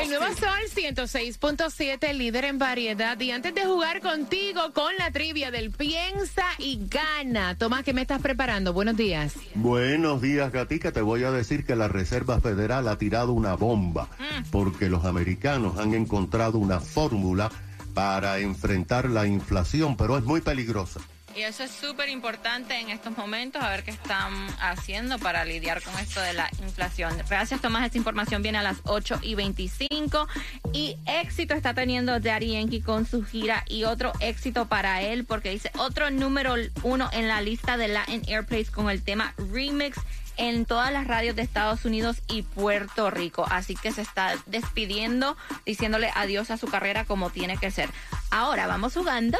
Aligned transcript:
El 0.00 0.10
nuevo 0.10 0.26
Sol 0.26 0.48
106.7, 0.74 2.12
líder 2.12 2.44
en 2.44 2.58
variedad. 2.58 3.18
Y 3.20 3.32
antes 3.32 3.54
de 3.54 3.64
jugar 3.64 4.00
contigo 4.00 4.72
con 4.72 4.94
la 4.96 5.10
trivia 5.10 5.50
del 5.50 5.70
Piensa 5.70 6.44
y 6.58 6.80
Gana. 6.88 7.56
Tomás, 7.58 7.82
¿qué 7.82 7.92
me 7.92 8.02
estás 8.02 8.22
preparando? 8.22 8.72
Buenos 8.72 8.96
días. 8.96 9.34
Buenos 9.56 10.22
días, 10.22 10.52
Gatica. 10.52 10.92
Te 10.92 11.00
voy 11.00 11.24
a 11.24 11.32
decir 11.32 11.64
que 11.64 11.74
la 11.74 11.88
Reserva 11.88 12.40
Federal 12.40 12.86
ha 12.86 12.96
tirado 12.96 13.32
una 13.32 13.54
bomba 13.54 14.08
porque 14.52 14.88
los 14.88 15.04
americanos 15.04 15.78
han 15.78 15.94
encontrado 15.94 16.58
una 16.58 16.78
fórmula 16.78 17.50
para 17.92 18.38
enfrentar 18.38 19.10
la 19.10 19.26
inflación, 19.26 19.96
pero 19.96 20.16
es 20.16 20.24
muy 20.24 20.40
peligrosa. 20.40 21.00
Y 21.36 21.42
eso 21.42 21.62
es 21.62 21.70
súper 21.70 22.08
importante 22.08 22.78
en 22.78 22.90
estos 22.90 23.16
momentos, 23.16 23.62
a 23.62 23.68
ver 23.70 23.84
qué 23.84 23.92
están 23.92 24.32
haciendo 24.60 25.18
para 25.18 25.44
lidiar 25.44 25.82
con 25.82 25.96
esto 25.98 26.20
de 26.20 26.32
la 26.32 26.50
inflación. 26.60 27.16
Gracias, 27.28 27.60
Tomás. 27.60 27.84
Esta 27.84 27.98
información 27.98 28.42
viene 28.42 28.58
a 28.58 28.62
las 28.62 28.78
8 28.84 29.20
y 29.22 29.34
25. 29.34 30.26
Y 30.72 30.96
éxito 31.06 31.54
está 31.54 31.74
teniendo 31.74 32.18
Daddy 32.18 32.52
Yankee 32.52 32.80
con 32.80 33.06
su 33.06 33.24
gira 33.24 33.64
y 33.68 33.84
otro 33.84 34.12
éxito 34.20 34.66
para 34.66 35.02
él 35.02 35.24
porque 35.24 35.50
dice 35.50 35.70
otro 35.78 36.10
número 36.10 36.54
uno 36.82 37.08
en 37.12 37.28
la 37.28 37.40
lista 37.40 37.76
de 37.76 37.88
Latin 37.88 38.22
Airplays 38.26 38.70
con 38.70 38.90
el 38.90 39.02
tema 39.02 39.34
Remix 39.52 39.98
en 40.38 40.64
todas 40.64 40.92
las 40.92 41.06
radios 41.06 41.36
de 41.36 41.42
Estados 41.42 41.84
Unidos 41.84 42.22
y 42.28 42.42
Puerto 42.42 43.10
Rico. 43.10 43.44
Así 43.50 43.74
que 43.74 43.92
se 43.92 44.02
está 44.02 44.34
despidiendo, 44.46 45.36
diciéndole 45.66 46.10
adiós 46.14 46.50
a 46.50 46.56
su 46.56 46.68
carrera 46.68 47.04
como 47.04 47.30
tiene 47.30 47.58
que 47.58 47.70
ser. 47.70 47.90
Ahora 48.30 48.66
vamos 48.66 48.94
jugando 48.94 49.38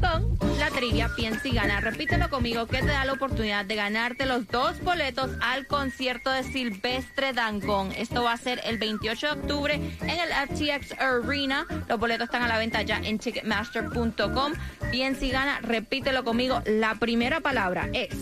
con 0.00 0.51
la 0.62 0.70
trivia 0.70 1.10
Piensa 1.16 1.48
y 1.48 1.54
Gana. 1.54 1.80
Repítelo 1.80 2.30
conmigo 2.30 2.68
que 2.68 2.78
te 2.78 2.86
da 2.86 3.04
la 3.04 3.14
oportunidad 3.14 3.64
de 3.64 3.74
ganarte 3.74 4.26
los 4.26 4.46
dos 4.46 4.80
boletos 4.80 5.28
al 5.40 5.66
concierto 5.66 6.30
de 6.30 6.44
Silvestre 6.44 7.32
Dangón. 7.32 7.90
Esto 7.90 8.22
va 8.22 8.34
a 8.34 8.36
ser 8.36 8.60
el 8.64 8.78
28 8.78 9.26
de 9.26 9.40
octubre 9.40 9.74
en 9.74 10.08
el 10.08 10.28
FTX 10.30 11.00
Arena. 11.00 11.66
Los 11.88 11.98
boletos 11.98 12.26
están 12.26 12.42
a 12.42 12.48
la 12.48 12.58
venta 12.58 12.80
ya 12.82 12.98
en 12.98 13.18
ticketmaster.com. 13.18 14.52
Piensa 14.92 15.24
y 15.24 15.30
Gana, 15.30 15.58
repítelo 15.62 16.22
conmigo. 16.22 16.62
La 16.64 16.94
primera 16.94 17.40
palabra 17.40 17.88
es... 17.92 18.14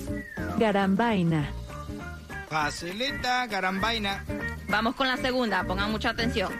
Garambaina. 0.58 1.52
Facilita, 2.48 3.48
carambaina, 3.48 4.24
Vamos 4.68 4.94
con 4.94 5.08
la 5.08 5.18
segunda, 5.18 5.62
pongan 5.64 5.90
mucha 5.92 6.10
atención. 6.10 6.50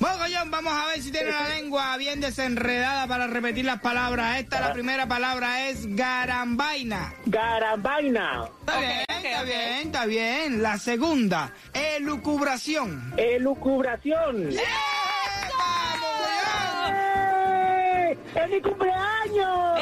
Mogollón, 0.00 0.50
vamos 0.50 0.72
a 0.72 0.86
ver 0.86 1.02
si 1.02 1.10
tiene 1.12 1.30
la 1.30 1.48
lengua 1.48 1.96
bien 1.96 2.20
desenredada 2.20 3.06
para 3.06 3.26
repetir 3.26 3.64
las 3.64 3.80
palabras. 3.80 4.38
Esta, 4.40 4.60
la 4.60 4.72
primera 4.72 5.06
palabra 5.06 5.68
es 5.68 5.86
garambaina. 5.94 7.14
Garambaina, 7.26 8.48
Está 8.60 8.78
bien, 8.80 9.04
está 9.08 9.42
bien, 9.42 9.86
está 9.86 10.06
bien. 10.06 10.62
La 10.62 10.78
segunda, 10.78 11.52
elucubración. 11.72 13.14
elucubración. 13.16 14.50
¡Vamos, 15.58 16.00
Mogollón! 16.00 16.94
¡Eh! 16.94 18.18
¡Es 18.34 18.50
mi 18.50 18.60
cumpleaños! 18.60 19.80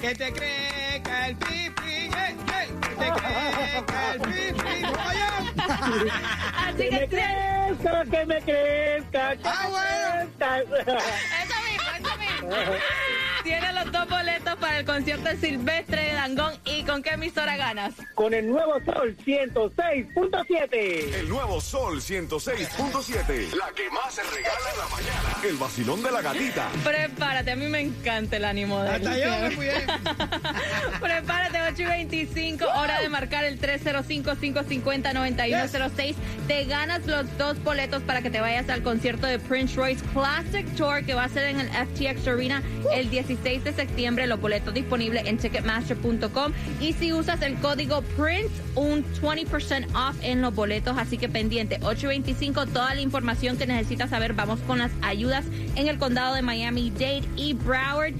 Que 0.00 0.14
te 0.14 0.32
crezca 0.32 1.28
el 1.28 1.36
pipi, 1.36 1.90
eh, 1.90 2.10
eh, 2.16 2.68
que 2.80 3.04
te 3.04 3.12
crezca 3.12 4.14
el 4.14 4.20
pipi, 4.20 4.82
Mogollón. 4.86 5.29
Así 5.70 6.76
¡Que 6.76 6.90
me 6.90 6.98
que 7.00 7.08
crezca, 7.08 8.04
que 8.10 8.26
me 8.26 8.40
crezca, 8.42 9.36
que 9.36 9.42
Ah, 9.44 9.60
me 9.64 9.70
bueno. 9.70 10.30
crezca! 10.38 10.98
Eso 11.42 11.56
mismo, 11.66 11.88
eso 11.98 12.16
mismo. 12.18 12.50
Tiene 13.42 13.72
los 13.72 13.90
dos 13.90 14.06
boletos 14.08 14.56
para 14.56 14.78
el 14.80 14.84
concierto 14.84 15.28
de 15.28 15.36
Silvestre 15.36 16.02
de 16.02 16.12
Dangón. 16.12 16.52
¿Y 16.66 16.82
con 16.84 17.02
qué 17.02 17.10
emisora 17.10 17.56
ganas? 17.56 17.94
Con 18.14 18.34
el 18.34 18.48
nuevo 18.48 18.74
Sol 18.84 19.16
106.7. 19.24 21.14
El 21.14 21.28
nuevo 21.28 21.60
Sol 21.60 22.00
106.7. 22.00 23.54
La 23.54 23.70
que 23.74 23.88
más 23.90 24.14
se 24.14 24.22
regala 24.22 24.70
en 24.72 24.78
la 24.78 24.88
mañana. 24.88 25.36
El 25.42 25.56
vacilón 25.56 26.02
de 26.02 26.10
la 26.10 26.20
gatita. 26.20 26.68
Prepárate, 26.84 27.52
a 27.52 27.56
mí 27.56 27.66
me 27.66 27.80
encanta 27.80 28.36
el 28.36 28.44
ánimo 28.44 28.82
de. 28.82 28.90
Hasta 28.90 29.18
yo 29.18 29.30
me 29.40 29.50
fui. 29.52 29.66
Prepárate, 31.00 31.62
8 31.72 31.82
y 31.82 31.86
25, 31.86 32.64
hora 32.76 33.00
de 33.00 33.08
marcar 33.08 33.44
el 33.44 33.58
305-550-9106. 33.60 36.14
Te 36.46 36.64
ganas 36.64 37.06
los 37.06 37.26
dos 37.38 37.62
boletos 37.62 38.02
para 38.02 38.20
que 38.22 38.30
te 38.30 38.40
vayas 38.40 38.68
al 38.68 38.82
concierto 38.82 39.26
de 39.26 39.38
Prince 39.38 39.76
Royce 39.76 40.04
Classic 40.12 40.66
Tour 40.76 41.04
que 41.04 41.14
va 41.14 41.24
a 41.24 41.28
ser 41.28 41.44
en 41.44 41.60
el 41.60 41.68
FTX 41.68 42.26
Arena 42.28 42.62
el 42.94 43.10
16 43.30 43.64
de 43.64 43.72
septiembre. 43.72 44.26
Los 44.26 44.40
boletos 44.40 44.74
disponibles 44.74 45.26
en 45.26 45.38
ticketmaster.com. 45.38 46.52
Y 46.80 46.92
si 46.94 47.12
usas 47.12 47.40
el 47.42 47.54
código 47.56 48.02
PRINCE, 48.16 48.50
un 48.74 49.04
20% 49.04 49.86
off 49.94 50.16
en 50.22 50.42
los 50.42 50.54
boletos. 50.54 50.98
Así 50.98 51.16
que 51.16 51.28
pendiente, 51.28 51.78
8 51.82 52.06
y 52.06 52.08
25, 52.08 52.66
toda 52.66 52.94
la 52.94 53.00
información 53.00 53.56
que 53.56 53.66
necesitas 53.66 54.10
saber. 54.10 54.34
Vamos 54.34 54.58
con 54.66 54.78
las 54.78 54.90
ayudas 55.02 55.44
en 55.76 55.86
el 55.86 55.98
condado 55.98 56.34
de 56.34 56.42
Miami-Dade 56.42 57.22
y 57.36 57.54
Broward. 57.54 58.14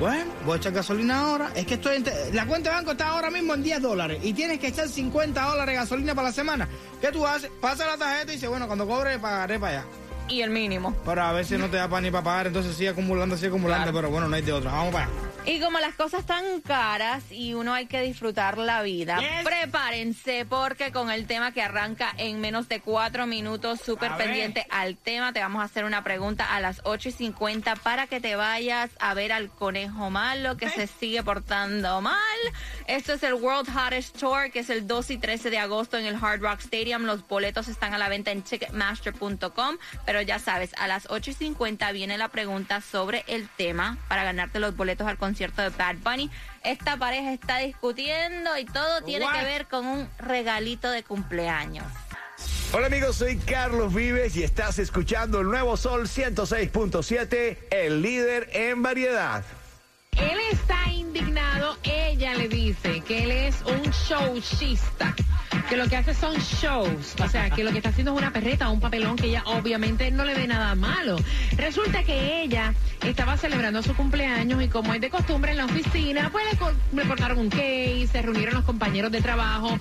bueno, 0.00 0.30
voy 0.44 0.54
a 0.54 0.56
echar 0.56 0.72
gasolina 0.72 1.20
ahora. 1.20 1.50
Es 1.54 1.66
que 1.66 1.74
estoy 1.74 2.04
la 2.32 2.46
cuenta 2.46 2.70
de 2.70 2.76
banco 2.76 2.92
está 2.92 3.08
ahora 3.08 3.30
mismo 3.30 3.54
en 3.54 3.62
10 3.62 3.80
dólares 3.82 4.18
y 4.22 4.32
tienes 4.32 4.58
que 4.58 4.68
echar 4.68 4.88
50 4.88 5.40
dólares 5.42 5.66
de 5.74 5.74
gasolina 5.74 6.14
para 6.14 6.28
la 6.28 6.34
semana. 6.34 6.68
¿Qué 7.00 7.08
tú 7.12 7.26
haces? 7.26 7.50
Pasa 7.60 7.86
la 7.86 7.96
tarjeta 7.96 8.32
y 8.32 8.34
dices, 8.36 8.48
bueno, 8.48 8.66
cuando 8.66 8.86
cobre 8.86 9.18
pagaré 9.18 9.58
para 9.58 9.78
allá. 9.80 9.86
Y 10.28 10.40
el 10.40 10.50
mínimo. 10.50 10.94
Pero 11.04 11.22
a 11.22 11.32
veces 11.32 11.58
no 11.60 11.68
te 11.68 11.76
da 11.76 11.86
para 11.88 12.00
ni 12.00 12.10
para 12.10 12.24
pagar, 12.24 12.46
entonces 12.46 12.74
sigue 12.76 12.88
acumulando, 12.88 13.36
sigue 13.36 13.48
acumulando, 13.48 13.84
Claro. 13.92 13.98
pero 13.98 14.10
bueno, 14.10 14.28
no 14.28 14.34
hay 14.36 14.42
de 14.42 14.52
otra. 14.52 14.72
Vamos 14.72 14.92
para 14.92 15.04
allá. 15.06 15.14
Y 15.46 15.60
como 15.60 15.78
las 15.78 15.94
cosas 15.94 16.20
están 16.20 16.62
caras 16.62 17.22
y 17.30 17.52
uno 17.52 17.74
hay 17.74 17.84
que 17.84 18.00
disfrutar 18.00 18.56
la 18.56 18.80
vida, 18.80 19.18
Yes. 19.20 19.44
prepárense 19.44 20.46
porque 20.48 20.90
con 20.90 21.10
el 21.10 21.26
tema 21.26 21.52
que 21.52 21.60
arranca 21.60 22.14
en 22.16 22.40
menos 22.40 22.66
de 22.70 22.80
cuatro 22.80 23.26
minutos, 23.26 23.82
súper 23.84 24.16
pendiente 24.16 24.66
al 24.70 24.96
tema, 24.96 25.34
te 25.34 25.40
vamos 25.40 25.60
a 25.60 25.66
hacer 25.66 25.84
una 25.84 26.02
pregunta 26.02 26.54
a 26.54 26.60
las 26.60 26.80
8 26.84 27.10
y 27.10 27.12
50 27.12 27.76
para 27.76 28.06
que 28.06 28.22
te 28.22 28.36
vayas 28.36 28.88
a 28.98 29.12
ver 29.12 29.32
al 29.32 29.50
conejo 29.50 30.08
malo 30.08 30.56
que 30.56 30.70
se 30.70 30.86
sigue 30.86 31.22
portando 31.22 32.00
mal. 32.00 32.16
Esto 32.86 33.12
es 33.12 33.22
el 33.22 33.34
World 33.34 33.68
Hottest 33.68 34.16
Tour, 34.18 34.50
que 34.50 34.60
es 34.60 34.70
el 34.70 34.86
2 34.86 35.10
y 35.10 35.18
13 35.18 35.50
de 35.50 35.58
agosto 35.58 35.98
en 35.98 36.06
el 36.06 36.14
Hard 36.16 36.40
Rock 36.40 36.60
Stadium. 36.60 37.02
Los 37.02 37.28
boletos 37.28 37.68
están 37.68 37.92
a 37.92 37.98
la 37.98 38.08
venta 38.08 38.30
en 38.30 38.40
ticketmaster.com, 38.40 39.76
pero 40.06 40.22
ya 40.22 40.38
sabes, 40.38 40.72
a 40.78 40.88
las 40.88 41.06
8 41.10 41.32
y 41.32 41.34
50 41.34 41.92
viene 41.92 42.16
la 42.16 42.28
pregunta 42.28 42.80
sobre 42.80 43.24
el 43.26 43.46
tema 43.50 43.98
para 44.08 44.24
ganarte 44.24 44.58
los 44.58 44.74
boletos 44.74 45.06
al 45.06 45.18
concierto 45.18 45.33
de 45.38 45.68
Bad 45.70 45.96
Bunny. 46.02 46.30
Esta 46.62 46.96
pareja 46.96 47.32
está 47.32 47.58
discutiendo 47.58 48.56
y 48.56 48.64
todo 48.64 49.02
tiene 49.02 49.24
What? 49.24 49.34
que 49.34 49.44
ver 49.44 49.66
con 49.66 49.86
un 49.86 50.08
regalito 50.18 50.90
de 50.90 51.02
cumpleaños. 51.02 51.84
Hola 52.72 52.86
amigos, 52.86 53.16
soy 53.16 53.36
Carlos 53.36 53.94
Vives 53.94 54.36
y 54.36 54.42
estás 54.42 54.78
escuchando 54.78 55.40
el 55.40 55.46
nuevo 55.46 55.76
Sol 55.76 56.08
106.7, 56.08 57.58
el 57.70 58.02
líder 58.02 58.48
en 58.52 58.82
variedad. 58.82 59.44
Él 60.12 60.38
está 60.50 60.90
indignado, 60.90 61.76
ella 61.82 62.34
le 62.34 62.48
dice 62.48 63.00
que 63.00 63.24
él 63.24 63.30
es 63.30 63.56
un 63.62 63.82
showista, 63.90 65.14
que 65.68 65.76
lo 65.76 65.88
que 65.88 65.96
hace 65.96 66.14
son 66.14 66.34
shows, 66.36 67.14
o 67.22 67.28
sea, 67.28 67.50
que 67.50 67.64
lo 67.64 67.70
que 67.70 67.78
está 67.78 67.88
haciendo 67.90 68.12
es 68.12 68.18
una 68.18 68.32
perreta, 68.32 68.68
un 68.68 68.80
papelón 68.80 69.16
que 69.16 69.26
ella 69.28 69.42
obviamente 69.46 70.10
no 70.10 70.24
le 70.24 70.34
ve 70.34 70.46
nada 70.46 70.74
malo. 70.74 71.16
Resulta 71.56 72.02
que 72.04 72.42
ella 72.42 72.74
estaba 73.02 73.36
celebrando 73.36 73.82
su 73.82 73.94
cumpleaños 73.94 74.62
y 74.62 74.68
como 74.68 74.92
es 74.94 75.00
de 75.00 75.10
costumbre 75.10 75.52
en 75.52 75.58
la 75.58 75.64
oficina, 75.64 76.28
pues 76.30 76.44
le, 76.52 76.58
co- 76.58 76.72
le 76.92 77.02
cortaron 77.04 77.38
un 77.38 77.50
case, 77.50 78.08
se 78.10 78.22
reunieron 78.22 78.54
los 78.54 78.64
compañeros 78.64 79.10
de 79.10 79.20
trabajo, 79.20 79.78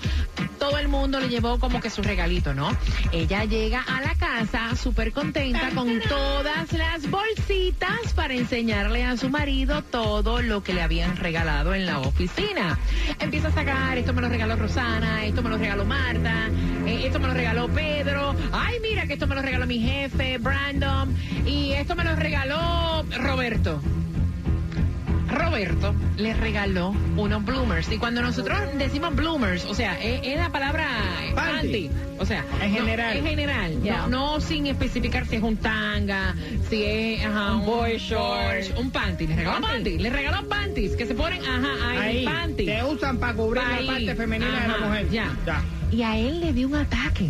todo 0.64 0.78
el 0.78 0.88
mundo 0.88 1.20
le 1.20 1.28
llevó 1.28 1.60
como 1.60 1.82
que 1.82 1.90
su 1.90 2.02
regalito, 2.02 2.54
¿no? 2.54 2.72
Ella 3.12 3.44
llega 3.44 3.82
a 3.82 4.00
la 4.00 4.16
casa 4.16 4.78
súper 4.78 5.12
contenta 5.12 5.72
con 5.76 6.00
todas 6.08 6.72
las 6.72 7.10
bolsitas 7.12 8.14
para 8.16 8.34
enseñarle 8.34 9.04
a 9.04 9.18
su 9.18 9.30
marido 9.30 9.84
todo 9.84 10.42
lo 10.42 10.64
que 10.64 10.74
le 10.74 10.82
habían 10.82 11.18
regalado 11.18 11.76
en 11.76 11.86
la 11.86 12.00
oficina. 12.00 12.80
Empieza 13.20 13.50
a 13.50 13.52
sacar, 13.52 13.98
esto 13.98 14.14
me 14.14 14.22
lo 14.22 14.30
regaló 14.30 14.56
Rosana, 14.56 15.26
esto 15.26 15.44
me 15.44 15.50
lo 15.50 15.58
regaló 15.58 15.84
Marta, 15.84 16.48
eh, 16.86 17.08
esto 17.08 17.20
me 17.20 17.28
lo 17.28 17.34
regaló 17.34 17.68
Pedro, 17.68 18.34
ay 18.54 18.78
mira 18.82 19.06
que 19.06 19.14
esto 19.14 19.28
me 19.28 19.36
lo 19.36 19.42
regaló 19.42 19.68
mi 19.68 19.80
jefe, 19.80 20.38
Brandon, 20.38 21.14
y 21.46 21.74
esto 21.74 21.94
me 21.94 22.06
lo 22.06 22.16
regaló 22.16 23.04
Roberto. 23.18 23.82
Roberto 25.54 25.94
le 26.18 26.34
regaló 26.34 26.96
unos 27.16 27.46
bloomers. 27.46 27.92
Y 27.92 28.00
cuando 28.00 28.24
nosotros 28.24 28.58
decimos 28.80 29.16
bloomers, 29.16 29.66
o 29.66 29.76
sea, 29.76 30.02
es, 30.02 30.22
es 30.24 30.36
la 30.38 30.50
palabra 30.52 30.88
Panty. 31.36 31.90
panty. 31.90 31.92
O 32.18 32.26
sea, 32.26 32.44
En 32.60 32.72
no, 32.72 32.78
general. 32.80 33.18
En 33.18 33.24
general. 33.28 33.78
No, 33.84 34.08
no 34.08 34.42
sin 34.42 34.66
especificar 34.66 35.28
si 35.28 35.36
es 35.36 35.44
un 35.44 35.56
tanga, 35.58 36.34
si 36.72 36.84
es 36.84 37.26
ajá, 37.26 37.54
Un 37.58 37.66
boy 37.68 37.98
short. 38.00 38.80
un 38.80 38.90
panty. 38.90 39.28
Le 39.28 39.36
regaló 39.36 39.62
Panty. 39.62 39.68
panty. 39.92 39.98
Le 40.00 40.10
regaló 40.10 40.50
panties 40.50 40.96
que 40.96 41.06
se 41.06 41.14
ponen, 41.14 41.46
ajá, 41.46 41.68
ahí, 41.92 41.98
Ahí, 42.00 42.26
panties. 42.26 42.66
te 42.68 42.84
usan 42.84 43.20
para 43.20 43.34
cubrir 43.36 43.62
Ahí. 43.64 43.86
la 43.86 43.94
parte 43.94 44.16
femenina 44.16 44.60
de 44.60 44.68
la 44.70 44.78
mujer. 44.80 45.10
ya. 45.12 45.32
ya. 45.46 45.62
Y 45.92 46.02
a 46.02 46.18
él 46.18 46.40
le 46.40 46.52
dio 46.54 46.68
un 46.70 46.76
ataque. 46.78 47.30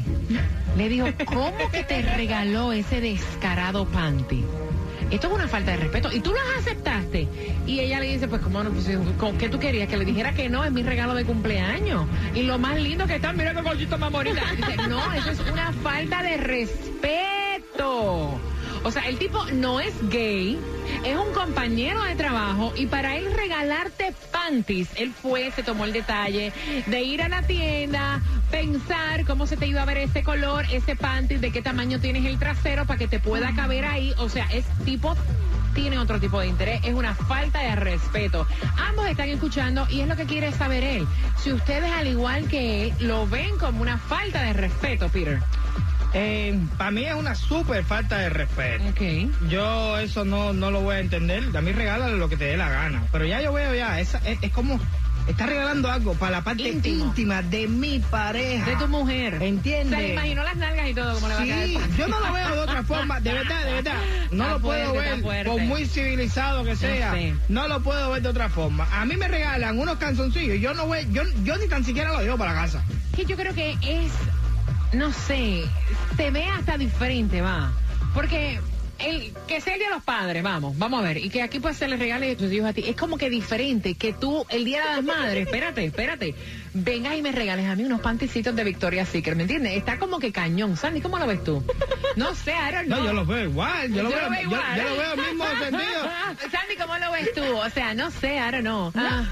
Le 0.77 0.87
dijo, 0.87 1.07
¿cómo 1.25 1.69
que 1.73 1.83
te 1.83 2.01
regaló 2.01 2.71
ese 2.71 3.01
descarado 3.01 3.85
panty? 3.85 4.45
Esto 5.13 5.27
es 5.27 5.33
una 5.33 5.47
falta 5.47 5.71
de 5.71 5.77
respeto. 5.77 6.11
Y 6.11 6.21
tú 6.21 6.33
las 6.33 6.43
aceptaste. 6.57 7.27
Y 7.67 7.79
ella 7.79 7.99
le 7.99 8.07
dice, 8.07 8.27
pues, 8.27 8.41
¿cómo 8.41 8.63
no? 8.63 8.71
Pues, 8.71 8.87
¿con 9.19 9.37
¿qué 9.37 9.47
tú 9.47 9.59
querías? 9.59 9.87
Que 9.87 9.95
le 9.95 10.05
dijera 10.05 10.33
que 10.33 10.49
no, 10.49 10.63
es 10.63 10.71
mi 10.71 10.81
regalo 10.81 11.13
de 11.13 11.23
cumpleaños. 11.23 12.07
Y 12.33 12.41
lo 12.41 12.57
más 12.57 12.79
lindo 12.79 13.05
que 13.05 13.15
está, 13.15 13.31
mira 13.31 13.53
qué 13.53 13.61
cosita 13.61 13.97
más 13.97 14.11
no, 14.89 15.13
eso 15.13 15.29
es 15.29 15.39
una 15.51 15.71
falta 15.71 16.23
de 16.23 16.37
respeto. 16.37 18.22
O 18.83 18.91
sea, 18.91 19.07
el 19.07 19.17
tipo 19.17 19.45
no 19.53 19.79
es 19.79 19.93
gay, 20.09 20.59
es 21.05 21.15
un 21.15 21.31
compañero 21.33 22.03
de 22.03 22.15
trabajo 22.15 22.73
y 22.75 22.87
para 22.87 23.15
él 23.15 23.33
regalarte 23.33 24.13
panties, 24.31 24.89
él 24.95 25.13
fue, 25.13 25.51
se 25.51 25.63
tomó 25.63 25.85
el 25.85 25.93
detalle 25.93 26.51
de 26.87 27.01
ir 27.01 27.21
a 27.21 27.29
la 27.29 27.41
tienda, 27.43 28.21
pensar 28.51 29.25
cómo 29.25 29.47
se 29.47 29.55
te 29.55 29.67
iba 29.67 29.81
a 29.81 29.85
ver 29.85 29.97
ese 29.97 30.23
color, 30.23 30.65
ese 30.71 30.95
panties, 30.95 31.39
de 31.39 31.51
qué 31.51 31.61
tamaño 31.61 31.99
tienes 31.99 32.25
el 32.25 32.37
trasero 32.37 32.85
para 32.85 32.99
que 32.99 33.07
te 33.07 33.19
pueda 33.19 33.55
caber 33.55 33.85
ahí. 33.85 34.13
O 34.17 34.27
sea, 34.27 34.45
es 34.45 34.65
tipo 34.85 35.15
tiene 35.73 35.97
otro 35.97 36.19
tipo 36.19 36.39
de 36.39 36.47
interés, 36.47 36.81
es 36.83 36.93
una 36.93 37.15
falta 37.15 37.59
de 37.61 37.75
respeto. 37.75 38.45
Ambos 38.77 39.07
están 39.07 39.29
escuchando 39.29 39.87
y 39.89 40.01
es 40.01 40.07
lo 40.07 40.15
que 40.15 40.25
quiere 40.25 40.51
saber 40.51 40.83
él. 40.83 41.07
Si 41.37 41.51
ustedes, 41.51 41.91
al 41.91 42.07
igual 42.07 42.47
que 42.47 42.87
él, 42.87 42.93
lo 42.99 43.27
ven 43.27 43.57
como 43.57 43.81
una 43.81 43.97
falta 43.97 44.43
de 44.43 44.53
respeto, 44.53 45.09
Peter. 45.09 45.39
Para 46.77 46.91
mí 46.91 47.05
es 47.05 47.13
una 47.15 47.35
súper 47.35 47.83
falta 47.83 48.17
de 48.17 48.29
respeto. 48.29 48.83
Ok. 48.89 49.49
Yo 49.49 49.97
eso 49.99 50.25
no, 50.25 50.53
no 50.53 50.71
lo 50.71 50.81
voy 50.81 50.95
a 50.95 50.99
entender. 50.99 51.43
A 51.55 51.61
mí 51.61 51.71
regálale 51.71 52.17
lo 52.17 52.29
que 52.29 52.37
te 52.37 52.45
dé 52.45 52.57
la 52.57 52.69
gana. 52.69 53.03
Pero 53.11 53.25
ya 53.25 53.41
yo 53.41 53.51
veo 53.53 53.73
ya, 53.73 53.99
esa- 53.99 54.19
es, 54.25 54.37
es 54.41 54.51
como... 54.51 54.79
Está 55.25 55.45
regalando 55.45 55.89
algo 55.89 56.15
para 56.15 56.33
la 56.33 56.43
parte 56.43 56.63
Íntimo. 56.67 57.05
íntima 57.05 57.41
de 57.41 57.65
mi 57.69 57.99
pareja. 57.99 58.65
De 58.65 58.75
tu 58.75 58.89
mujer. 58.89 59.41
¿Entiendes? 59.41 59.97
Se 59.97 60.07
imaginó 60.11 60.43
las 60.43 60.57
nalgas 60.57 60.89
y 60.89 60.93
todo, 60.93 61.13
como 61.13 61.29
le 61.29 61.33
va 61.35 61.39
a 61.39 61.43
Sí, 61.45 61.49
caer. 61.49 61.95
yo 61.97 62.07
no 62.09 62.19
lo 62.19 62.33
veo 62.33 62.55
de 62.55 62.59
otra 62.59 62.83
forma, 62.83 63.19
de 63.21 63.31
verdad, 63.33 63.63
de 63.65 63.71
verdad. 63.71 63.95
No 64.31 64.43
Está 64.43 64.55
lo 64.55 64.59
puedo 64.61 64.89
fuerte, 64.93 65.21
ver, 65.21 65.45
por 65.45 65.61
muy 65.61 65.85
civilizado 65.85 66.65
que 66.65 66.75
sea, 66.75 67.15
no 67.47 67.69
lo 67.69 67.81
puedo 67.81 68.11
ver 68.11 68.21
de 68.21 68.27
otra 68.27 68.49
forma. 68.49 68.85
A 68.91 69.05
mí 69.05 69.15
me 69.15 69.29
regalan 69.29 69.79
unos 69.79 69.95
calzoncillos, 69.97 70.59
yo 70.59 70.73
no 70.73 70.87
voy, 70.87 71.07
yo, 71.13 71.23
yo 71.45 71.55
ni 71.55 71.67
tan 71.69 71.85
siquiera 71.85 72.11
los 72.11 72.21
llevo 72.23 72.37
para 72.37 72.51
la 72.53 72.59
casa. 72.63 72.83
Que 73.15 73.23
yo 73.23 73.37
creo 73.37 73.53
que 73.53 73.77
es, 73.81 74.11
no 74.91 75.13
sé, 75.13 75.63
se 76.17 76.31
ve 76.31 76.43
hasta 76.45 76.77
diferente, 76.77 77.41
va. 77.41 77.71
Porque 78.13 78.59
el 78.99 79.33
que 79.47 79.59
sea 79.59 79.73
el 79.73 79.79
día 79.79 79.89
de 79.89 79.95
los 79.95 80.03
padres, 80.03 80.43
vamos, 80.43 80.77
vamos 80.77 80.99
a 81.01 81.03
ver, 81.03 81.17
y 81.17 81.29
que 81.29 81.41
aquí 81.41 81.59
pues 81.59 81.75
se 81.77 81.87
le 81.87 81.97
regale 81.97 82.31
a 82.31 82.37
tus 82.37 82.51
hijos 82.53 82.69
a 82.69 82.73
ti, 82.73 82.83
es 82.87 82.95
como 82.95 83.17
que 83.17 83.29
diferente 83.29 83.95
que 83.95 84.13
tú, 84.13 84.45
el 84.49 84.63
día 84.65 84.81
de 84.81 84.95
las 84.95 85.03
madres, 85.03 85.45
espérate, 85.45 85.83
espérate, 85.83 86.35
vengas 86.73 87.15
y 87.17 87.21
me 87.21 87.31
regales 87.31 87.65
a 87.67 87.75
mí 87.75 87.83
unos 87.83 87.99
panticitos 88.01 88.55
de 88.55 88.63
Victoria's 88.63 89.09
Secret, 89.09 89.35
¿me 89.35 89.43
entiendes? 89.43 89.75
Está 89.75 89.97
como 89.99 90.19
que 90.19 90.31
cañón, 90.31 90.77
Sandy, 90.77 91.01
¿cómo 91.01 91.17
lo 91.19 91.27
ves 91.27 91.43
tú? 91.43 91.61
No 92.15 92.33
sé, 92.35 92.53
don't 92.71 92.87
No, 92.87 92.97
know. 92.97 93.05
yo 93.07 93.13
los 93.13 93.27
veo 93.27 93.43
igual, 93.49 93.91
yo, 93.93 94.03
lo 94.03 94.09
veo, 94.09 94.19
yo- 94.29 94.41
igual. 94.41 94.77
yo 94.77 94.83
lo 94.89 94.95
veo 94.97 95.15
mismo 95.17 95.45
sentido. 95.59 96.09
Sandy, 96.51 96.75
¿cómo 96.79 96.97
lo 96.97 97.11
ves 97.11 97.33
tú? 97.33 97.43
O 97.57 97.69
sea, 97.71 97.93
no 97.95 98.11
sé, 98.11 98.39
know. 98.61 98.91
Ah, 98.95 99.25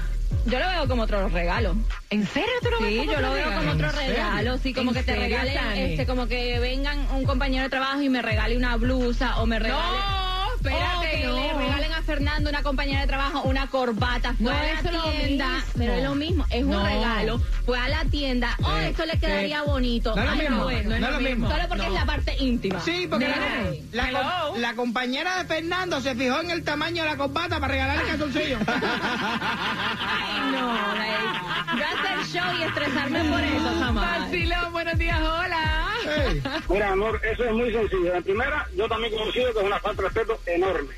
Yo 0.46 0.58
lo 0.58 0.68
veo 0.68 0.88
como 0.88 1.02
otro 1.02 1.28
regalo. 1.28 1.76
¿En 2.10 2.26
serio 2.26 2.52
tú 2.62 2.68
lo 2.70 2.80
ves 2.80 2.88
Sí, 2.90 2.96
como 2.98 3.12
yo 3.12 3.18
otro 3.18 3.28
lo 3.28 3.34
veo 3.34 3.44
regalo? 3.44 3.60
como 3.60 3.72
otro 3.72 3.92
regalo, 3.92 4.58
sí, 4.58 4.74
como 4.74 4.90
¿En 4.90 4.96
que 4.96 5.02
te 5.02 5.14
serio, 5.14 5.38
regalen, 5.38 5.76
este, 5.90 6.06
como 6.06 6.26
que 6.26 6.58
vengan 6.58 6.98
un 7.12 7.24
compañero 7.24 7.64
de 7.64 7.70
trabajo 7.70 8.00
y 8.02 8.08
me 8.08 8.22
regale 8.22 8.56
una 8.56 8.76
blusa 8.76 9.40
o 9.40 9.46
me 9.46 9.58
regale... 9.58 9.80
No, 9.82 10.54
espérate, 10.56 11.10
que 11.20 11.26
no. 11.26 11.34
le 11.36 11.52
regalen 11.52 11.81
a 11.81 11.81
Fernando, 12.12 12.50
una 12.50 12.62
compañera 12.62 13.00
de 13.00 13.06
trabajo, 13.06 13.40
una 13.44 13.68
corbata. 13.68 14.34
Fue 14.34 14.44
No, 14.44 14.50
a 14.50 14.62
la 14.64 15.12
tienda, 15.12 15.64
pero 15.78 15.94
es 15.94 16.02
lo 16.04 16.14
mismo, 16.14 16.44
es 16.50 16.62
No. 16.66 16.80
un 16.80 16.86
regalo. 16.86 17.40
Fue 17.64 17.78
a 17.78 17.88
la 17.88 18.04
tienda, 18.04 18.54
oh, 18.62 18.76
Sí, 18.78 18.84
esto 18.84 19.06
le 19.06 19.18
quedaría 19.18 19.60
sí. 19.60 19.66
bonito. 19.66 20.14
No 20.14 20.20
es 20.20 20.26
lo 20.26 20.32
Ay, 20.32 20.38
mismo, 20.40 20.62
bueno, 20.64 20.90
no 20.90 21.06
es 21.06 21.12
lo 21.12 21.20
mismo. 21.20 21.50
Solo 21.50 21.62
porque 21.68 21.86
es 21.86 21.92
la 21.92 22.04
parte 22.04 22.36
íntima. 22.38 22.80
Sí, 22.80 23.06
porque 23.08 23.28
la, 23.92 24.10
la 24.10 24.20
com- 24.50 24.58
la 24.60 24.74
compañera 24.74 25.38
de 25.38 25.46
Fernando 25.46 26.02
se 26.02 26.14
fijó 26.14 26.38
en 26.42 26.50
el 26.50 26.62
tamaño 26.64 27.02
de 27.02 27.08
la 27.08 27.16
corbata 27.16 27.58
para 27.60 27.72
regalarle 27.72 28.04
calzoncillos. 28.04 28.60
Ay, 28.66 30.52
no, 30.52 30.74
yo 31.78 31.84
hacer 31.86 32.26
show 32.26 32.58
y 32.58 32.62
estresarme 32.64 33.24
por 33.24 33.40
eso, 33.40 33.74
jamás. 33.80 34.20
Vacilón, 34.20 34.72
buenos 34.72 34.98
días, 34.98 35.18
hola. 35.18 35.88
Mira, 36.68 36.92
amor, 36.92 37.20
eso 37.24 37.44
es 37.44 37.52
muy 37.52 37.72
sencillo. 37.72 38.14
En 38.14 38.22
primera, 38.22 38.66
yo 38.76 38.86
también 38.86 39.14
conocido 39.16 39.52
que 39.54 39.60
es 39.60 39.64
una 39.64 39.78
falta 39.80 40.02
de 40.02 40.08
respeto 40.08 40.38
enorme. 40.46 40.94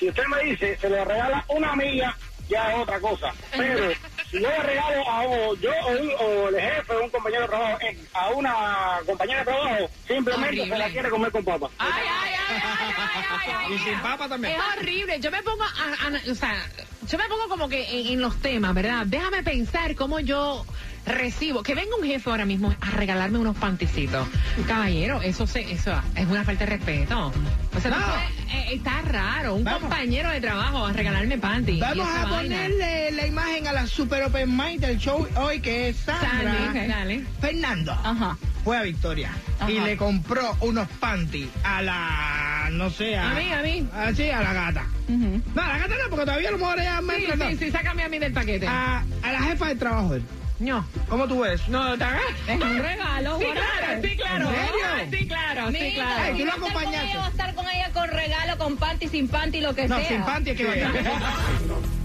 Si 0.00 0.08
usted 0.08 0.22
me 0.34 0.42
dice, 0.50 0.78
se 0.80 0.88
le 0.88 1.04
regala 1.04 1.44
una 1.50 1.72
amiga, 1.72 2.16
ya 2.48 2.72
es 2.72 2.78
otra 2.78 2.98
cosa. 3.00 3.34
Pero 3.50 3.90
si 4.30 4.40
yo 4.40 4.48
le 4.48 4.58
regalo 4.62 5.06
a 5.10 5.22
o 5.26 5.54
yo 5.56 5.70
o, 5.70 5.90
un- 5.90 6.14
o 6.18 6.48
el 6.48 6.58
jefe 6.58 6.94
o 6.94 7.04
un 7.04 7.10
compañero 7.10 7.42
de 7.42 7.48
trabajo 7.48 7.78
eh, 7.82 7.98
a 8.14 8.30
una 8.30 9.00
compañera 9.06 9.40
de 9.40 9.44
trabajo, 9.44 9.90
simplemente 10.08 10.48
Horrible. 10.62 10.68
se 10.74 10.78
la 10.78 10.88
quiere 10.90 11.10
comer 11.10 11.30
con 11.32 11.44
papa. 11.44 11.70
Ay, 11.76 11.90
ay, 11.96 12.08
ay, 12.08 12.34
ay, 12.48 12.60
ay, 12.64 13.24
ay, 13.28 13.54
ay. 13.68 13.74
y 13.74 13.78
sin 13.78 14.00
papa 14.00 14.26
también. 14.28 14.54
Es 14.54 14.60
horrible. 14.78 15.20
Yo 15.20 15.30
me 15.30 15.42
pongo, 15.42 15.64
a- 15.64 16.06
a- 16.06 16.30
o 16.30 16.34
sea, 16.34 16.66
yo 17.10 17.18
me 17.18 17.24
pongo 17.28 17.48
como 17.48 17.68
que 17.68 18.00
en, 18.00 18.06
en 18.14 18.20
los 18.20 18.36
temas, 18.40 18.74
¿verdad? 18.74 19.04
Déjame 19.06 19.42
pensar 19.42 19.94
cómo 19.96 20.20
yo 20.20 20.64
recibo. 21.06 21.62
Que 21.62 21.74
venga 21.74 21.90
un 22.00 22.06
jefe 22.06 22.30
ahora 22.30 22.44
mismo 22.44 22.74
a 22.80 22.90
regalarme 22.90 23.38
unos 23.38 23.56
panticitos. 23.56 24.28
Caballero, 24.68 25.20
eso 25.22 25.46
se, 25.46 25.72
eso 25.72 25.92
es 26.14 26.26
una 26.28 26.44
falta 26.44 26.64
de 26.66 26.70
respeto. 26.76 27.32
O 27.76 27.80
sea, 27.80 27.90
tú 27.90 27.98
No. 27.98 28.06
puedes- 28.06 28.54
eh, 28.54 28.74
está 28.74 29.00
raro. 29.02 29.54
Un 29.54 29.64
Vamos. 29.64 29.80
compañero 29.82 30.30
de 30.30 30.40
trabajo 30.40 30.86
a 30.86 30.92
regalarme 30.92 31.38
panty. 31.38 31.72
y 31.72 31.80
Vamos 31.80 32.06
a 32.08 32.26
vaina. 32.26 32.36
ponerle 32.36 33.10
la 33.12 33.26
imagen 33.26 33.66
a 33.66 33.72
la 33.72 33.86
Super 33.86 34.24
Open 34.24 34.56
Mind 34.56 34.80
del 34.80 34.98
show 34.98 35.26
hoy, 35.36 35.60
que 35.60 35.88
es 35.88 35.96
Sandra. 35.96 36.54
Sandy, 36.66 36.86
dale. 36.86 37.24
Fernando 37.40 37.92
Ajá. 37.92 38.36
fue 38.62 38.76
a 38.76 38.82
Victoria 38.82 39.32
y 39.68 39.80
le 39.80 39.96
compró 39.96 40.56
unos 40.60 40.86
panties 41.00 41.48
a 41.64 41.82
la 41.82 42.39
a, 42.66 42.70
no 42.70 42.90
sé, 42.90 43.16
a... 43.16 43.30
A 43.30 43.34
mí, 43.34 43.52
a 43.52 43.62
mí. 43.62 43.88
Ah, 43.92 44.10
sí, 44.14 44.30
a 44.30 44.40
la 44.42 44.52
gata. 44.52 44.86
No, 45.08 45.62
a 45.62 45.68
la 45.68 45.78
gata 45.78 45.94
no, 46.02 46.10
porque 46.10 46.24
todavía 46.26 46.48
a 46.48 46.52
lo 46.52 46.58
mejor 46.58 46.78
ella 46.80 47.00
me 47.00 47.16
Sí, 47.16 47.26
sí, 47.30 47.38
no. 47.38 47.50
sí, 47.58 47.70
sácame 47.70 48.02
a 48.04 48.08
mí 48.08 48.18
del 48.18 48.32
paquete. 48.32 48.66
A, 48.66 49.02
a 49.22 49.32
la 49.32 49.42
jefa 49.42 49.68
de 49.68 49.74
trabajo 49.76 50.14
él. 50.14 50.22
No. 50.60 50.84
¿Cómo 51.08 51.26
tú 51.26 51.40
ves? 51.40 51.66
No, 51.68 51.96
¿te 51.96 52.04
hagas? 52.04 52.22
Es 52.46 52.60
un 52.60 52.78
regalo, 52.78 53.38
Sí, 53.38 53.44
claro, 53.46 54.02
sí, 54.02 54.16
claro. 54.16 54.48
¿En 54.50 54.54
serio? 54.54 55.18
Sí, 55.20 55.26
claro, 55.26 55.70
sí, 55.70 55.92
claro. 55.94 56.22
Ay, 56.22 56.38
tú 56.38 56.44
lo 56.44 56.52
a 56.52 56.54
acompañaste. 56.54 57.10
ella, 57.10 57.18
va 57.18 57.26
a 57.26 57.30
estar 57.30 57.54
con 57.54 57.68
ella 57.70 57.90
con 57.94 58.08
regalo, 58.10 58.58
con 58.58 58.76
panty, 58.76 59.08
sin 59.08 59.28
panty, 59.28 59.60
lo 59.62 59.74
que 59.74 59.88
No, 59.88 59.96
sea. 59.96 60.08
sin 60.08 60.22
panty 60.22 60.50
es 60.50 60.56
que 60.58 60.66
vaya. 60.66 60.90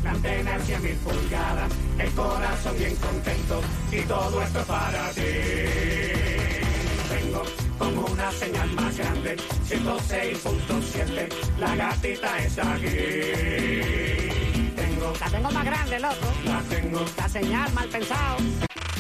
La 0.06 0.12
antena 0.12 0.58
100 0.60 0.84
mil 0.84 0.94
pulgadas, 0.96 1.72
el 2.00 2.12
corazón 2.12 2.78
bien 2.78 2.96
contento 2.96 3.62
y 3.92 4.02
todo 4.02 4.42
esto 4.42 4.60
es 4.60 4.66
para 4.66 5.10
ti. 5.10 5.22
Tengo 7.10 7.44
una 8.26 8.34
señal 8.34 8.72
más 8.72 8.98
grande, 8.98 9.38
106.7, 9.70 11.30
la 11.60 11.76
gatita 11.76 12.40
está 12.40 12.74
aquí. 12.74 12.88
Tengo, 14.76 15.14
La 15.20 15.30
tengo 15.30 15.52
más 15.52 15.66
grande, 15.66 16.00
loco. 16.00 16.16
la 16.46 16.60
tengo, 16.62 17.06
La 17.18 17.30
señal 17.30 17.72
mal 17.74 17.88
pensado. 17.88 18.38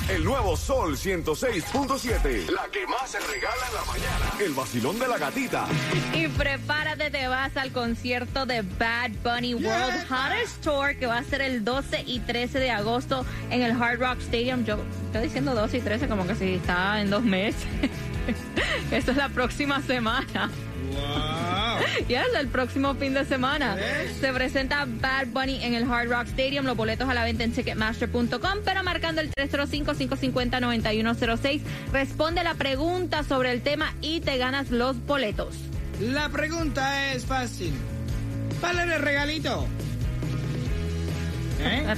El 0.07 0.23
nuevo 0.23 0.55
Sol 0.55 0.95
106.7. 0.95 2.51
La 2.51 2.67
que 2.71 2.85
más 2.85 3.09
se 3.09 3.19
regala 3.19 3.65
en 3.67 3.73
la 3.73 3.85
mañana. 3.85 4.31
El 4.39 4.53
vacilón 4.53 4.99
de 4.99 5.07
la 5.07 5.17
gatita. 5.17 5.65
Y 6.13 6.27
prepárate, 6.27 7.09
te 7.09 7.27
vas 7.27 7.57
al 7.57 7.71
concierto 7.71 8.45
de 8.45 8.61
Bad 8.61 9.09
Bunny 9.23 9.55
World 9.55 10.05
Hottest 10.07 10.61
Tour 10.61 10.95
que 10.97 11.07
va 11.07 11.17
a 11.17 11.23
ser 11.23 11.41
el 11.41 11.65
12 11.65 12.03
y 12.05 12.19
13 12.19 12.59
de 12.59 12.69
agosto 12.69 13.25
en 13.49 13.63
el 13.63 13.71
Hard 13.71 13.99
Rock 13.99 14.19
Stadium. 14.19 14.63
Yo 14.65 14.77
estoy 15.07 15.23
diciendo 15.23 15.55
12 15.55 15.77
y 15.77 15.81
13 15.81 16.07
como 16.07 16.27
que 16.27 16.35
si 16.35 16.53
está 16.53 17.01
en 17.01 17.09
dos 17.09 17.23
meses. 17.23 17.65
Eso 18.91 19.11
es 19.11 19.17
la 19.17 19.29
próxima 19.29 19.81
semana. 19.81 20.49
Wow. 20.91 21.55
Ya 22.09 22.23
es 22.23 22.33
el 22.39 22.47
próximo 22.47 22.95
fin 22.95 23.13
de 23.13 23.25
semana. 23.25 23.75
Se 24.19 24.31
presenta 24.31 24.85
Bad 24.87 25.27
Bunny 25.27 25.61
en 25.63 25.73
el 25.73 25.83
Hard 25.91 26.09
Rock 26.09 26.27
Stadium. 26.27 26.65
Los 26.65 26.77
boletos 26.77 27.09
a 27.09 27.13
la 27.13 27.23
venta 27.23 27.43
en 27.43 27.51
Ticketmaster.com, 27.51 28.59
pero 28.63 28.83
marcando 28.83 29.21
el 29.21 29.29
305-550-9106. 29.31 31.61
Responde 31.91 32.43
la 32.43 32.53
pregunta 32.55 33.23
sobre 33.23 33.51
el 33.51 33.61
tema 33.61 33.93
y 34.01 34.21
te 34.21 34.37
ganas 34.37 34.71
los 34.71 35.05
boletos. 35.05 35.55
La 35.99 36.29
pregunta 36.29 37.11
es 37.13 37.25
fácil. 37.25 37.73
¿Cuál 38.59 38.79
era 38.79 38.95
el 38.95 39.01
regalito? 39.01 39.67
¿Eh? 41.61 41.85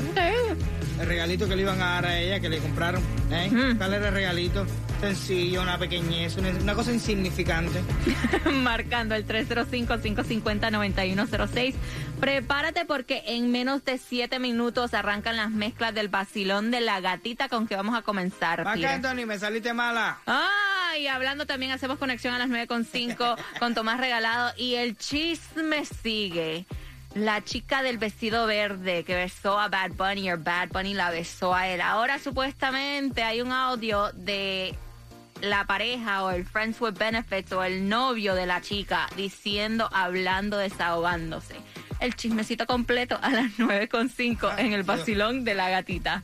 El 1.00 1.06
regalito 1.06 1.48
que 1.48 1.56
le 1.56 1.62
iban 1.62 1.80
a 1.80 1.94
dar 1.94 2.08
a 2.08 2.20
ella, 2.20 2.40
que 2.40 2.50
le 2.50 2.58
compraron. 2.58 3.04
¿eh? 3.32 3.52
¿Cuál 3.78 3.94
era 3.94 4.08
el 4.08 4.14
regalito? 4.16 4.66
Sencillo, 5.00 5.62
una 5.62 5.78
pequeñez, 5.78 6.36
una, 6.38 6.50
una 6.50 6.74
cosa 6.74 6.92
insignificante. 6.92 7.84
marcando 8.52 9.14
el 9.16 9.28
305-550-9106. 9.28 11.76
Prepárate 12.20 12.86
porque 12.86 13.24
en 13.28 13.52
menos 13.52 13.86
de 13.86 14.00
7 14.00 14.40
minutos 14.40 14.94
arrancan 14.94 15.38
las 15.38 15.52
mezclas 15.52 15.94
del 15.94 16.08
vacilón 16.08 16.72
de 16.72 16.82
la 16.82 17.00
gatita 17.00 17.48
con 17.48 17.68
que 17.68 17.76
vamos 17.76 17.96
a 17.96 18.02
comenzar. 18.02 18.62
Acá. 18.62 18.94
Anthony, 18.94 19.28
me 19.28 19.38
saliste 19.38 19.74
mala. 19.74 20.18
Ah, 20.26 20.94
y 21.00 21.06
hablando 21.08 21.46
también 21.46 21.72
hacemos 21.72 22.00
conexión 22.00 22.34
a 22.34 22.40
las 22.40 22.50
9.5 22.50 23.38
con 23.60 23.76
Tomás 23.76 24.00
Regalado 24.00 24.52
y 24.58 24.76
el 24.76 24.98
chisme 24.98 25.86
sigue. 25.86 26.66
La 27.14 27.44
chica 27.44 27.84
del 27.84 27.98
vestido 27.98 28.48
verde 28.48 29.04
que 29.04 29.16
besó 29.16 29.60
a 29.60 29.68
Bad 29.70 29.92
Bunny 29.92 30.32
o 30.32 30.38
Bad 30.38 30.70
Bunny 30.70 30.94
la 30.94 31.10
besó 31.10 31.56
a 31.56 31.68
él. 31.68 31.82
Ahora 31.82 32.20
supuestamente 32.20 33.24
hay 33.24 33.42
un 33.42 33.52
audio 33.52 34.12
de 34.14 34.78
la 35.42 35.66
pareja 35.66 36.24
o 36.24 36.32
el 36.32 36.46
Friends 36.46 36.82
with 36.82 36.98
Benefits 36.98 37.52
o 37.52 37.64
el 37.64 37.88
novio 37.88 38.36
de 38.36 38.46
la 38.46 38.62
chica 38.62 39.08
diciendo, 39.16 39.90
hablando, 39.92 40.58
desahogándose. 40.58 41.56
El 42.00 42.16
chismecito 42.16 42.68
completo 42.68 43.18
a 43.22 43.30
las 43.30 43.46
9.5 43.58 44.60
en 44.60 44.74
el 44.74 44.84
vacilón 44.84 45.44
de 45.44 45.56
la 45.56 45.70
gatita. 45.70 46.24